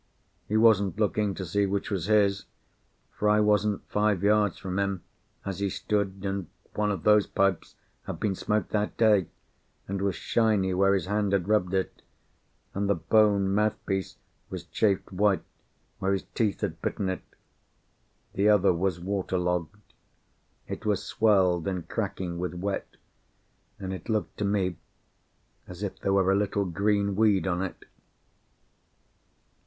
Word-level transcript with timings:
He 0.47 0.57
wasn't 0.57 0.97
looking 0.99 1.35
to 1.35 1.45
see 1.45 1.67
which 1.67 1.91
was 1.91 2.05
his, 2.07 2.45
for 3.11 3.29
I 3.29 3.39
wasn't 3.39 3.87
five 3.87 4.23
yards 4.23 4.57
from 4.57 4.79
him 4.79 5.03
as 5.45 5.59
he 5.59 5.69
stood, 5.69 6.23
and 6.25 6.47
one 6.73 6.89
of 6.89 7.03
those 7.03 7.27
pipes 7.27 7.75
had 8.07 8.19
been 8.19 8.33
smoked 8.33 8.71
that 8.71 8.97
day, 8.97 9.27
and 9.87 10.01
was 10.01 10.15
shiny 10.15 10.73
where 10.73 10.95
his 10.95 11.05
hand 11.05 11.33
had 11.33 11.47
rubbed 11.47 11.75
it, 11.75 12.01
and 12.73 12.89
the 12.89 12.95
bone 12.95 13.53
mouthpiece 13.53 14.17
was 14.49 14.63
chafed 14.63 15.11
white 15.11 15.43
where 15.99 16.13
his 16.13 16.23
teeth 16.33 16.61
had 16.61 16.81
bitten 16.81 17.07
it. 17.07 17.21
The 18.33 18.49
other 18.49 18.73
was 18.73 18.99
water 18.99 19.37
logged. 19.37 19.93
It 20.67 20.83
was 20.83 21.03
swelled 21.03 21.67
and 21.67 21.87
cracking 21.87 22.39
with 22.39 22.55
wet, 22.55 22.87
and 23.77 23.93
it 23.93 24.09
looked 24.09 24.37
to 24.39 24.45
me 24.45 24.77
as 25.67 25.83
if 25.83 25.99
there 25.99 26.11
were 26.13 26.31
a 26.31 26.35
little 26.35 26.65
green 26.65 27.15
weed 27.15 27.45
on 27.45 27.61
it. 27.61 27.85